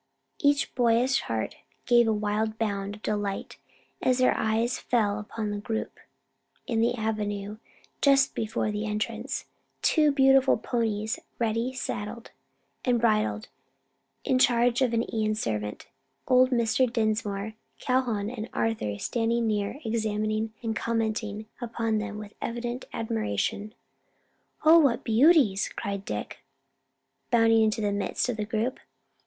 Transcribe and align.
Each 0.39 0.73
boyish 0.73 1.19
heart 1.21 1.57
gave 1.85 2.07
a 2.07 2.11
wild 2.11 2.57
bound 2.57 2.95
of 2.95 3.01
delight 3.03 3.57
as 4.01 4.17
their 4.17 4.35
eyes 4.35 4.79
fell 4.79 5.19
upon 5.19 5.53
a 5.53 5.59
group 5.59 5.99
in 6.65 6.81
the 6.81 6.95
avenue, 6.95 7.59
just 8.01 8.33
before 8.33 8.71
the 8.71 8.87
entrance; 8.87 9.45
two 9.83 10.11
beautiful 10.11 10.57
ponies, 10.57 11.19
ready 11.37 11.71
saddled 11.71 12.31
and 12.83 12.99
bridled, 12.99 13.49
in 14.23 14.39
charge 14.39 14.81
of 14.81 14.91
an 14.95 15.05
Ion 15.13 15.35
servant; 15.35 15.85
old 16.27 16.49
Mr. 16.49 16.91
Dinsmore, 16.91 17.53
Calhoun 17.77 18.27
and 18.31 18.49
Arthur 18.53 18.97
standing 18.97 19.45
near 19.45 19.79
examining 19.85 20.51
and 20.63 20.75
commenting 20.75 21.45
upon 21.61 21.99
them 21.99 22.17
with 22.17 22.33
evident 22.41 22.85
admiration. 22.91 23.75
"O, 24.65 24.79
what 24.79 25.03
beauties!" 25.03 25.69
cried 25.69 26.05
Dick, 26.05 26.39
bounding 27.29 27.61
into 27.61 27.81
the 27.81 27.91
midst 27.91 28.27
of 28.29 28.37
the 28.37 28.45
group. 28.45 28.79